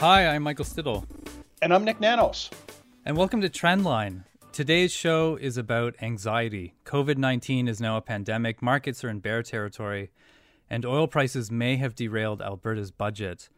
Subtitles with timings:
[0.00, 1.04] Hi, I'm Michael Stittle.
[1.60, 2.48] And I'm Nik Nanos.
[3.04, 4.24] And welcome to Trendline.
[4.50, 6.74] Today's show is about anxiety.
[6.86, 10.10] COVID 19 is now a pandemic, markets are in bear territory,
[10.70, 13.50] and oil prices may have derailed Alberta's budget.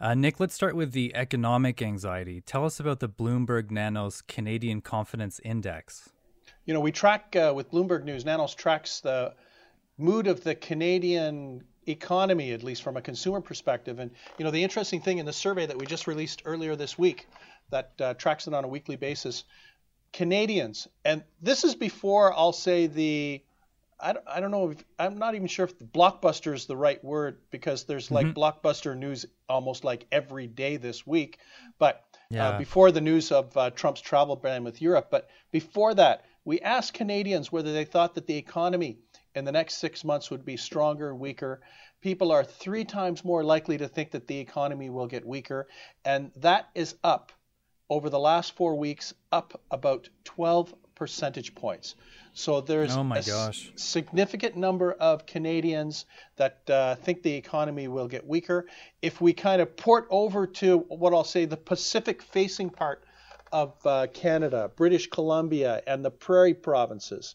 [0.00, 2.42] Uh, Nik, let's start with the economic anxiety.
[2.42, 6.10] Tell us about the Bloomberg Nanos Canadian Confidence Index.
[6.64, 9.34] You know, we track uh, with Bloomberg News, Nanos tracks the
[9.98, 13.98] mood of the Canadian economy, at least from a consumer perspective.
[13.98, 16.98] And, you know, the interesting thing in the survey that we just released earlier this
[16.98, 17.26] week
[17.70, 19.44] that uh, tracks it on a weekly basis,
[20.12, 23.42] Canadians, and this is before I'll say the
[24.00, 26.76] I don't, I don't know if I'm not even sure if the blockbuster is the
[26.76, 28.38] right word because there's like mm-hmm.
[28.38, 31.38] blockbuster news almost like every day this week.
[31.78, 32.48] But uh, yeah.
[32.48, 36.60] uh, before the news of uh, Trump's travel ban with Europe, but before that, we
[36.60, 38.98] asked Canadians whether they thought that the economy
[39.38, 41.60] in the next six months would be stronger, weaker.
[42.00, 45.68] People are three times more likely to think that the economy will get weaker,
[46.04, 47.32] and that is up
[47.88, 51.94] over the last four weeks, up about 12 percentage points.
[52.34, 53.72] So there's oh a gosh.
[53.76, 56.04] Significant number of Canadians
[56.36, 58.66] that uh, think the economy will get weaker.
[59.00, 63.04] If we kind of port over to what I'll say the Pacific facing part
[63.52, 67.34] of uh, Canada, British Columbia, and the Prairie provinces,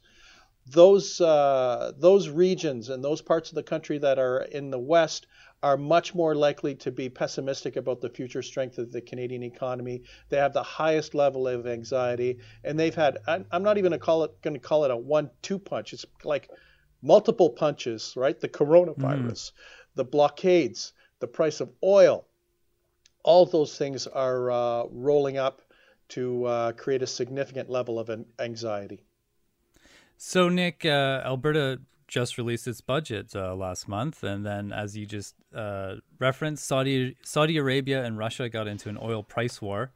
[0.66, 5.28] those uh, those regions and those parts of the country that are in the west
[5.62, 10.04] are much more likely to be pessimistic about the future strength of the Canadian economy.
[10.30, 13.20] They have the highest level of anxiety, and they've had.
[13.28, 15.94] I'm not even going to call it going to call it a one-two punch.
[15.94, 16.50] It's like
[17.02, 18.40] multiple punches, right?
[18.40, 19.52] The coronavirus, mm.
[19.96, 22.26] the blockades, the price of oil.
[23.24, 25.62] All those things are uh, rolling up
[26.10, 29.06] to uh, create a significant level of anxiety.
[30.26, 35.06] So, Nik, uh, Alberta just released its budget uh, last month, and then, as you
[35.06, 39.92] just uh, referenced, Saudi Saudi Arabia and Russia got into an oil price war.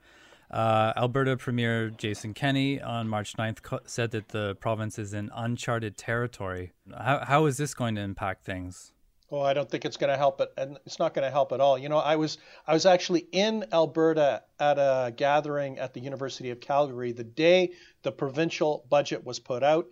[0.52, 5.32] Uh, Alberta Premier Jason Kenney on March 9th co- said that the province is in
[5.34, 6.74] uncharted territory.
[6.94, 8.92] How, how is this going to impact things?
[9.30, 11.52] Oh, I don't think it's going to help it, and it's not going to help
[11.52, 11.78] at all.
[11.78, 16.50] You know, I was I was actually in Alberta at a gathering at the University
[16.50, 17.74] of Calgary the day
[18.04, 19.88] the provincial budget was put out,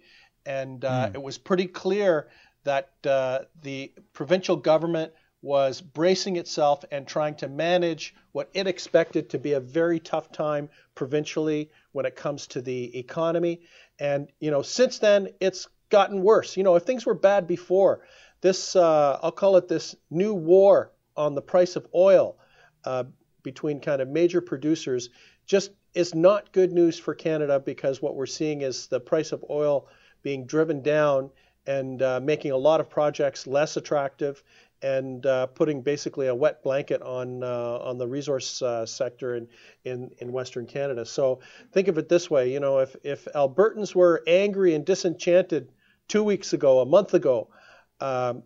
[0.46, 1.16] and uh, mm.
[1.16, 2.28] it was pretty clear
[2.64, 9.30] that uh, the provincial government was bracing itself and trying to manage what it expected
[9.30, 13.62] to be a very tough time provincially when it comes to the economy.
[14.00, 16.58] And you know, since then it's gotten worse.
[16.58, 18.02] You know, if things were bad before,
[18.42, 22.38] this uh, I'll call it this new war on the price of oil
[22.84, 23.04] uh,
[23.44, 25.10] between kind of major producers
[25.46, 29.46] just is not good news for Canada because what we're seeing is the price of
[29.50, 29.88] oil
[30.26, 31.30] being driven down
[31.68, 34.42] and uh, making a lot of projects less attractive
[34.82, 39.48] and uh, putting basically a wet blanket on uh, on the resource uh, sector in,
[39.84, 41.06] in in Western Canada.
[41.06, 41.42] So
[41.72, 45.72] think of it this way: you know, if if Albertans were angry and disenchanted
[46.08, 47.50] two weeks ago, a month ago,
[48.00, 48.42] um,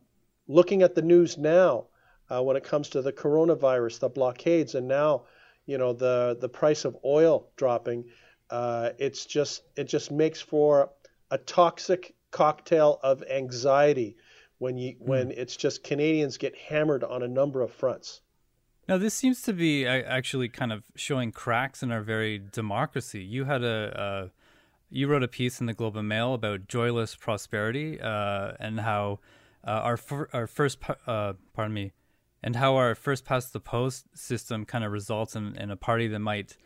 [0.50, 1.85] looking at the news now
[2.29, 5.23] uh, when it comes to the coronavirus, the blockades, and now
[5.66, 8.03] you know the the price of oil dropping,
[8.50, 10.90] uh, it's just it just makes for
[11.31, 14.16] a toxic cocktail of anxiety
[14.57, 15.07] when you mm.
[15.07, 18.22] when it's just Canadians get hammered on a number of fronts.
[18.88, 23.22] Now, this seems to be actually kind of showing cracks in our very democracy.
[23.22, 24.31] You had a,
[24.90, 29.19] you wrote a piece in the Globe and Mail about joyless prosperity uh, and how
[29.66, 31.91] uh, our fir- our first uh, pardon me,
[32.41, 36.07] and how our first past the post system kind of results in, in a party
[36.07, 36.57] that might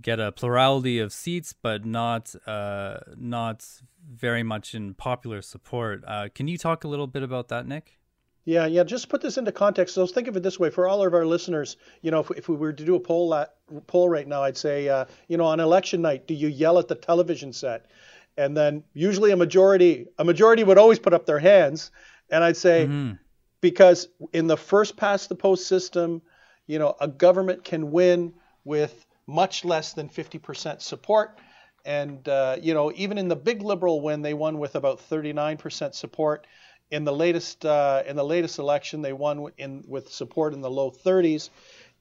[0.00, 3.66] get a plurality of seats, but not uh, not
[4.08, 6.04] very much in popular support.
[6.06, 7.98] Uh, can you talk a little bit about that, Nik?
[8.44, 8.84] Yeah, yeah.
[8.84, 9.94] Just put this into context.
[9.94, 12.48] So think of it this way: for all of our listeners, you know, if, if
[12.48, 13.46] we were to do a poll uh,
[13.86, 16.88] poll right now, I'd say, uh, you know, on election night, do you yell at
[16.88, 17.86] the television set?
[18.38, 21.90] And then usually a majority a majority would always put up their hands,
[22.30, 23.12] and I'd say, mm-hmm.
[23.60, 26.22] because in the first past the post system,
[26.66, 28.34] you know, a government can win
[28.64, 31.38] with much less than 50% support.
[31.84, 35.94] And, uh, you know, even in the big liberal win, they won with about 39%
[35.94, 36.46] support.
[36.90, 40.70] In the latest uh, in the latest election, they won in with support in the
[40.70, 41.50] low 30s.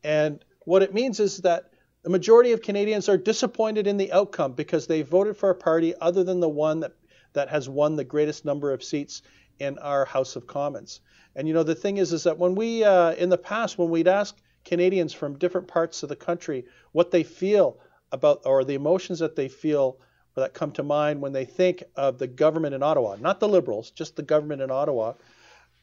[0.04, 1.72] And what it means is that
[2.04, 5.96] the majority of Canadians are disappointed in the outcome because they voted for a party
[6.00, 6.94] other than the one that,
[7.34, 9.24] that has won the greatest number of seats
[9.58, 11.02] in our House of Commons.
[11.36, 13.90] And you know the thing is, is that when we uh, in the past when
[13.90, 14.36] we'd ask
[14.66, 17.80] Canadians from different parts of the country what they feel
[18.12, 20.00] about or the emotions that they feel
[20.36, 23.92] that come to mind when they think of the government in Ottawa, not the Liberals,
[23.92, 25.14] just the government in Ottawa.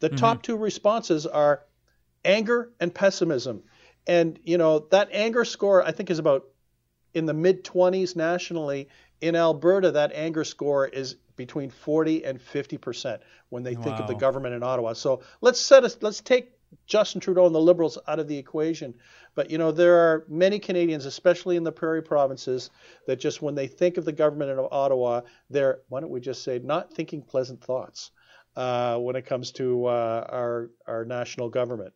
[0.00, 0.16] The mm-hmm.
[0.16, 1.62] top two responses are
[2.24, 3.62] anger and pessimism.
[4.06, 6.44] And, you know, that anger score, I think, is about
[7.14, 8.88] in the mid 20s nationally.
[9.20, 13.82] In Alberta, that anger score is between 40 and 50 percent when they wow.
[13.82, 14.92] think of the government in Ottawa.
[14.92, 16.52] So let's set us, let's take
[16.86, 18.94] Justin Trudeau and the Liberals out of the equation.
[19.34, 22.70] But you know, there are many Canadians, especially in the prairie provinces,
[23.06, 26.42] that just when they think of the government in Ottawa, they're why don't we just
[26.42, 28.10] say not thinking pleasant thoughts
[28.56, 31.94] uh, when it comes to uh, our our national government.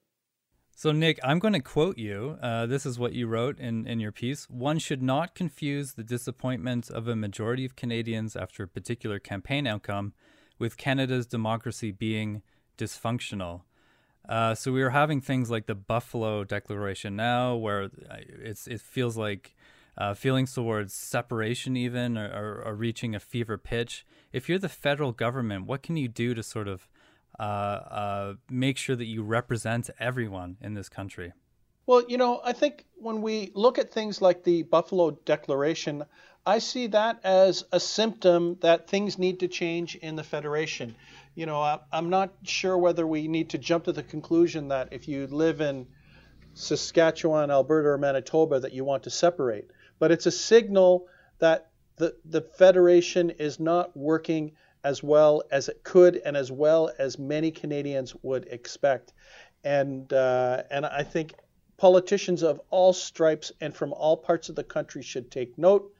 [0.78, 2.36] So, Nik, I'm going to quote you.
[2.42, 4.44] Uh, this is what you wrote in, in your piece.
[4.50, 9.66] One should not confuse the disappointment of a majority of Canadians after a particular campaign
[9.66, 10.12] outcome
[10.58, 12.42] with Canada's democracy being
[12.76, 13.62] dysfunctional.
[14.28, 17.90] Uh, so we are having things like the Buffalo Declaration now, where
[18.42, 19.54] it's it feels like
[19.98, 24.04] uh, feelings towards separation even are, reaching a fever pitch.
[24.32, 26.88] If you're the federal government, what can you do to sort of
[27.38, 31.32] uh, uh, make sure that you represent everyone in this country?
[31.86, 36.04] Well, you know, I think when we look at things like the Buffalo Declaration,
[36.44, 40.96] I see that as a symptom that things need to change in the Federation.
[41.36, 45.06] You know, I'm not sure whether we need to jump to the conclusion that if
[45.06, 45.86] you live in
[46.54, 49.70] Saskatchewan, Alberta, or Manitoba, that you want to separate.
[49.98, 54.52] But it's a signal that the, the Federation is not working
[54.82, 59.12] as well as it could and as well as many Canadians would expect.
[59.62, 61.34] And, uh, and I think
[61.76, 65.92] politicians of all stripes and from all parts of the country should take note.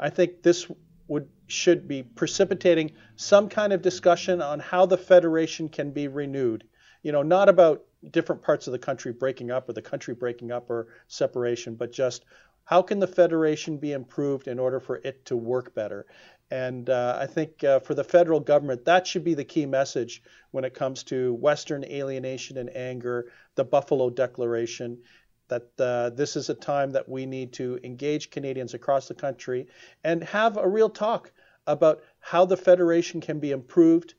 [0.00, 0.66] I think this
[1.08, 6.64] would should be precipitating some kind of discussion on how the federation can be renewed.
[7.02, 10.52] You know, not about different parts of the country breaking up or the country breaking
[10.52, 12.24] up or separation, but just
[12.64, 16.06] how can the federation be improved in order for it to work better?
[16.50, 20.22] And uh, I think uh, for the federal government, that should be the key message
[20.50, 24.98] when it comes to Western alienation and anger, the Buffalo Declaration,
[25.48, 29.66] that uh, this is a time that we need to engage Canadians across the country
[30.04, 31.32] and have a real talk
[31.66, 34.14] about how the Federation can be improved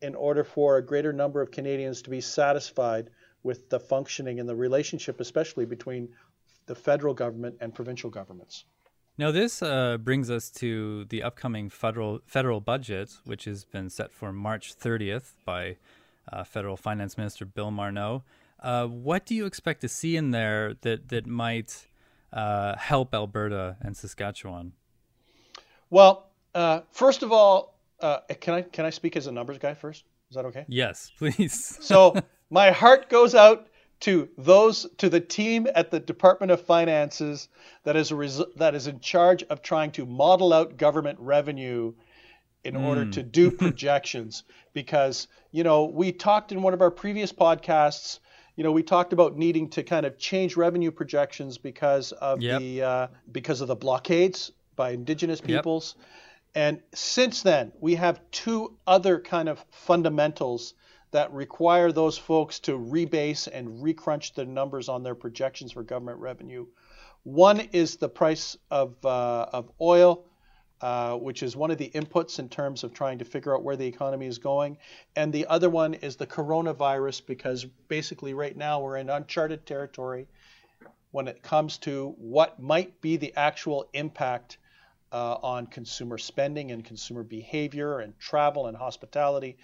[0.00, 3.10] in order for a greater number of Canadians to be satisfied
[3.42, 6.08] with the functioning and the relationship, especially between
[6.66, 8.64] the federal government and provincial governments.
[9.16, 14.12] Now, this uh, brings us to the upcoming federal federal budget, which has been set
[14.12, 15.76] for March 30th by
[16.32, 18.22] uh, Federal Finance Minister Bill Morneau.
[18.60, 21.86] Uh, what do you expect to see in there that that might
[22.32, 24.72] uh, help Alberta and Saskatchewan?
[25.90, 29.74] Well, uh, first of all, uh, can I can I speak as a numbers guy
[29.74, 30.04] first?
[30.30, 30.64] Is that okay?
[30.68, 31.78] Yes, please.
[31.80, 32.14] so
[32.50, 33.68] my heart goes out
[34.00, 37.48] to those to the team at the Department of Finances
[37.84, 41.92] that is res- that is in charge of trying to model out government revenue
[42.64, 42.82] in mm.
[42.82, 44.42] order to do projections
[44.72, 48.18] because you know we talked in one of our previous podcasts
[48.56, 52.60] you know we talked about needing to kind of change revenue projections because of yep.
[52.60, 56.06] the uh, because of the blockades by indigenous peoples yep.
[56.54, 60.74] and since then we have two other kind of fundamentals
[61.14, 66.18] that require those folks to rebase and recrunch the numbers on their projections for government
[66.18, 66.66] revenue.
[67.22, 70.24] One is the price of, uh, of oil,
[70.80, 73.76] uh, which is one of the inputs in terms of trying to figure out where
[73.76, 74.76] the economy is going.
[75.16, 80.26] And the other one is the coronavirus, because basically right now we're in uncharted territory
[81.12, 84.58] when it comes to what might be the actual impact
[85.12, 89.56] uh, on consumer spending and consumer behavior and travel and hospitality.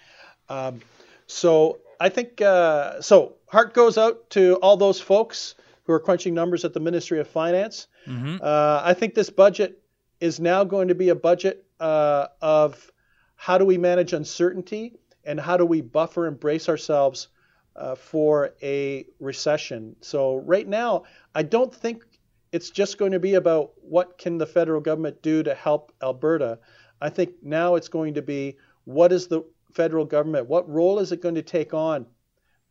[0.47, 0.81] Um,
[1.27, 3.35] so I think uh, so.
[3.47, 7.27] Heart goes out to all those folks who are crunching numbers at the Ministry of
[7.27, 7.87] Finance.
[8.07, 8.37] Mm-hmm.
[8.41, 9.80] Uh, I think this budget
[10.21, 12.91] is now going to be a budget uh, of
[13.35, 14.93] how do we manage uncertainty
[15.25, 17.27] and how do we buffer and brace ourselves
[17.75, 19.95] uh, for a recession.
[20.01, 22.03] So right now, I don't think
[22.51, 26.59] it's just going to be about what can the federal government do to help Alberta.
[27.01, 30.47] I think now it's going to be what is the federal government?
[30.47, 32.05] What role is it going to take on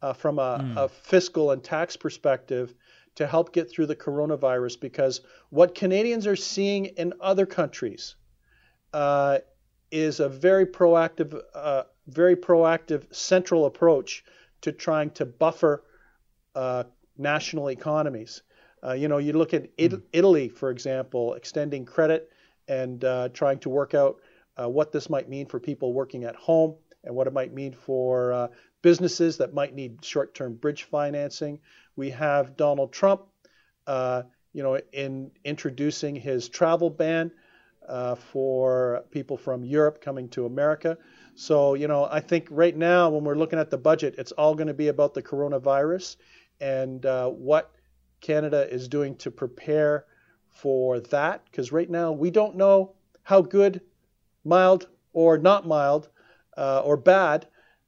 [0.02, 0.76] uh, from a, mm.
[0.76, 2.74] a, fiscal and tax perspective
[3.20, 4.80] to help get through the coronavirus?
[4.80, 8.16] Because what Canadians are seeing in other countries
[8.94, 9.38] uh,
[9.90, 14.24] is a very proactive, uh, very proactive central approach
[14.62, 15.84] to trying to buffer
[16.54, 16.84] uh,
[17.18, 18.42] national economies.
[18.82, 20.02] Uh, you know, you look at it- mm.
[20.12, 22.30] Italy, for example, extending credit
[22.68, 24.16] and uh, trying to work out
[24.56, 26.74] what this might mean for people working at home
[27.04, 28.48] and what it might mean for uh,
[28.82, 31.58] businesses that might need short-term bridge financing.
[32.00, 33.26] We have Donald Trump,
[33.86, 34.22] uh,
[34.54, 37.30] you know, in introducing his travel ban
[37.86, 40.96] uh, for people from Europe coming to America.
[41.34, 44.54] So, you know, I think right now when we're looking at the budget, it's all
[44.54, 46.16] going to be about the coronavirus
[46.58, 47.70] and uh, what
[48.22, 50.06] Canada is doing to prepare
[50.48, 51.44] for that?
[51.44, 53.82] Because right now we don't know how good,
[54.42, 56.08] mild, or not mild,
[56.56, 57.46] uh, or bad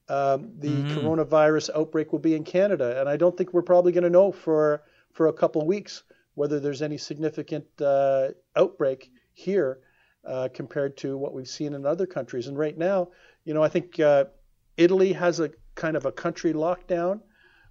[0.08, 0.98] um, the mm-hmm.
[0.98, 2.98] coronavirus outbreak will be in Canada.
[3.00, 4.82] And I don't think we're probably going to know for,
[5.12, 6.02] for a couple weeks
[6.34, 9.80] whether there's any significant uh, outbreak here
[10.26, 12.48] uh, compared to what we've seen in other countries.
[12.48, 13.08] And right now,
[13.44, 14.24] you know, I think uh,
[14.76, 17.20] Italy has a kind of a country lockdown.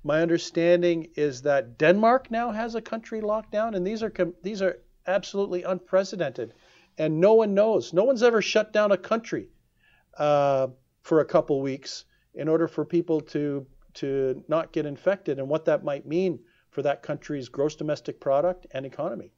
[0.04, 4.12] My understanding is that Denmark now has a country lockdown, and these are
[4.42, 6.54] these are absolutely unprecedented,
[6.98, 7.94] and no one knows.
[7.94, 9.50] No one's ever shut down a country
[10.18, 10.68] uh,
[11.04, 15.66] for a couple weeks in order for people to to not get infected, and what
[15.66, 19.34] that might mean for that country's gross domestic product and economy.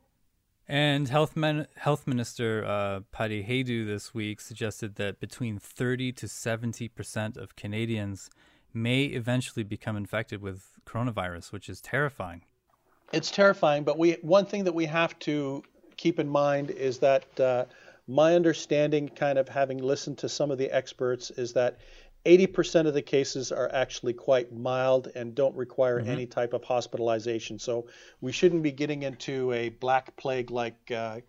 [0.67, 6.27] And health men, health minister uh, Patty Hajdu this week suggested that between 30 to
[6.27, 8.29] 70 percent of Canadians
[8.73, 12.43] may eventually become infected with coronavirus, which is terrifying.
[13.11, 15.63] It's terrifying, but we one thing that we have to
[15.97, 17.65] keep in mind is that uh,
[18.07, 21.77] my understanding, kind of having listened to some of the experts, is that
[22.25, 26.09] 80% of the cases are actually quite mild and don't require mm-hmm.
[26.09, 27.59] any type of hospitalization.
[27.59, 27.87] So
[28.21, 31.19] we shouldn't be getting into a black plague like uh,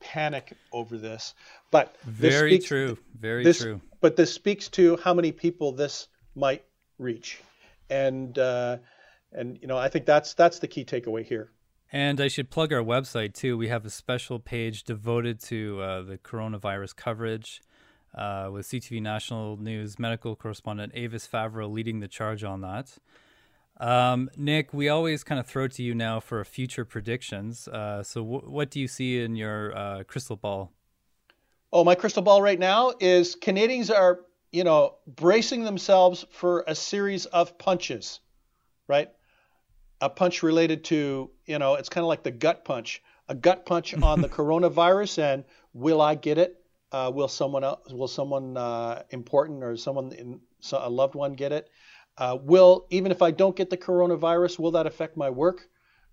[0.00, 1.34] panic over this.
[1.70, 3.80] But very speaks, true, very this, true.
[4.00, 6.64] But this speaks to how many people this might
[6.98, 7.40] reach,
[7.90, 8.78] and uh,
[9.32, 11.50] and you know I think that's that's the key takeaway here.
[11.90, 13.56] And I should plug our website too.
[13.56, 17.62] We have a special page devoted to uh, the coronavirus coverage
[18.18, 22.98] uh, with CTV National News medical correspondent Avis Favaro leading the charge on that.
[23.80, 27.68] Um, Nik, we always kind of throw to you now for future predictions.
[27.68, 30.72] Uh, so, w- what do you see in your uh, crystal ball?
[31.72, 34.20] Oh, my crystal ball right now is Canadians are,
[34.50, 38.18] you know, bracing themselves for a series of punches,
[38.88, 39.10] right?
[40.00, 43.64] A punch related to, you know, it's kind of like the gut punch, a gut
[43.64, 46.60] punch on the coronavirus, and will I get it?
[46.90, 51.34] Uh, will someone else, will someone uh, important or someone in so a loved one
[51.34, 51.68] get it?
[52.16, 55.68] Uh, will even if I don't get the coronavirus, will that affect my work?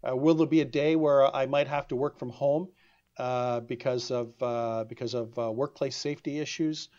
[0.08, 2.70] Uh, will there be a day where I might have to work from home
[3.17, 6.89] uh, because of uh, because of workplace safety issues?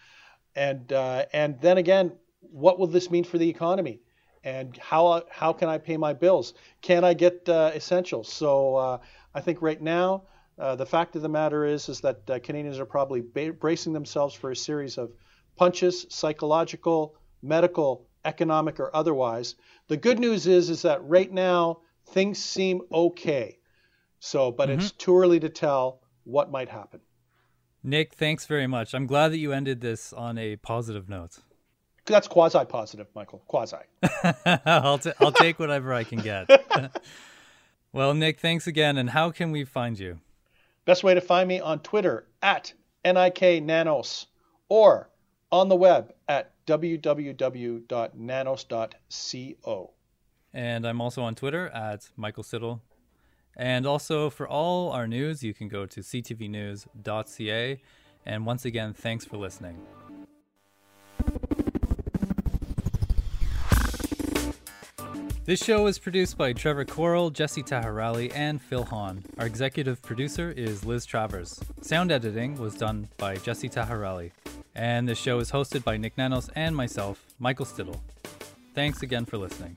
[0.55, 4.01] And and then again, what will this mean for the economy?
[4.43, 6.55] And how how can I pay my bills?
[6.81, 8.33] Can I get essentials?
[8.33, 9.01] So
[9.35, 10.23] I think right now
[10.59, 13.93] uh, the fact of the matter is, is that uh, Canadians are probably ba- bracing
[13.93, 15.13] themselves for a series of
[15.57, 19.55] punches, psychological, medical, economic, or otherwise.
[19.89, 23.59] The good news is, is that right now things seem okay.
[24.19, 24.81] So, but mm-hmm.
[24.81, 27.01] it's too early to tell what might happen.
[27.83, 28.95] Nik, thanks very much.
[28.95, 31.39] I'm glad that you ended this on a positive note.
[32.07, 33.43] That's quasi positive, Michael.
[33.47, 33.77] Quasi.
[34.67, 36.49] I'll, t- I'll take whatever I can get.
[37.93, 38.97] well, Nik, thanks again.
[38.97, 40.21] And how can we find you?
[40.87, 42.73] Best way to find me on Twitter at
[43.05, 44.27] NIKNanos
[44.69, 45.11] or
[45.53, 47.85] on the web at www.nanos.co.
[50.55, 52.81] And I'm also on Twitter at Michael Stittle.
[53.57, 57.83] And also for all our news, you can go to ctvnews.ca.
[58.25, 59.79] And once again, thanks for listening.
[65.47, 69.23] This show is produced by Trevor Coral, Jesse Tahirali, and Phil Hahn.
[69.39, 71.61] Our executive producer is Liz Travers.
[71.83, 74.33] Sound editing was done by Jesse Tahirali.
[74.75, 78.03] And this show is hosted by Nik Nanos and myself, Michael Stittle.
[78.75, 79.77] Thanks again for listening.